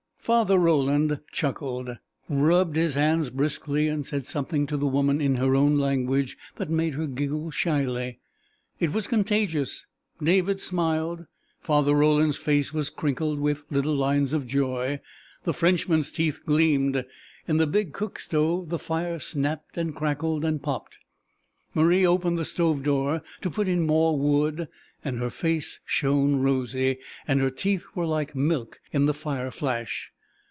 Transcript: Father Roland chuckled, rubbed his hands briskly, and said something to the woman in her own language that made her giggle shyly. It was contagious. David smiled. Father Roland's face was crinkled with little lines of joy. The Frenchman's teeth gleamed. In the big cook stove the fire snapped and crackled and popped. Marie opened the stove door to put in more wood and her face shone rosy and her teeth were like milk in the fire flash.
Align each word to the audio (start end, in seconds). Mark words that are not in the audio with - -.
Father 0.23 0.59
Roland 0.59 1.19
chuckled, 1.31 1.97
rubbed 2.29 2.75
his 2.75 2.93
hands 2.93 3.31
briskly, 3.31 3.87
and 3.87 4.05
said 4.05 4.23
something 4.23 4.67
to 4.67 4.77
the 4.77 4.85
woman 4.85 5.19
in 5.19 5.37
her 5.37 5.55
own 5.55 5.79
language 5.79 6.37
that 6.57 6.69
made 6.69 6.93
her 6.93 7.07
giggle 7.07 7.49
shyly. 7.49 8.19
It 8.79 8.93
was 8.93 9.07
contagious. 9.07 9.87
David 10.21 10.59
smiled. 10.59 11.25
Father 11.59 11.95
Roland's 11.95 12.37
face 12.37 12.71
was 12.71 12.91
crinkled 12.91 13.39
with 13.39 13.63
little 13.71 13.95
lines 13.95 14.31
of 14.31 14.45
joy. 14.45 15.01
The 15.43 15.55
Frenchman's 15.55 16.11
teeth 16.11 16.41
gleamed. 16.45 17.03
In 17.47 17.57
the 17.57 17.67
big 17.67 17.91
cook 17.91 18.19
stove 18.19 18.69
the 18.69 18.79
fire 18.79 19.17
snapped 19.19 19.75
and 19.75 19.95
crackled 19.95 20.45
and 20.45 20.61
popped. 20.61 20.97
Marie 21.73 22.05
opened 22.05 22.37
the 22.37 22.45
stove 22.45 22.83
door 22.83 23.23
to 23.41 23.49
put 23.49 23.67
in 23.67 23.87
more 23.87 24.17
wood 24.19 24.67
and 25.03 25.17
her 25.17 25.31
face 25.31 25.79
shone 25.83 26.35
rosy 26.35 26.99
and 27.27 27.41
her 27.41 27.49
teeth 27.49 27.85
were 27.95 28.05
like 28.05 28.35
milk 28.35 28.79
in 28.91 29.07
the 29.07 29.13
fire 29.15 29.49
flash. 29.49 30.11